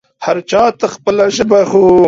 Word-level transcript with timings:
هر 0.25 0.37
چا 0.49 0.63
ته 0.79 0.85
خپله 0.95 1.25
ژبه 1.35 1.59
خو 1.69 1.83